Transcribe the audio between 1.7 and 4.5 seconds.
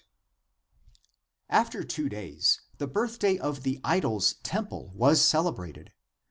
two days the birthday of the idol's